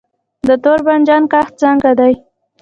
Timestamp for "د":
0.47-0.49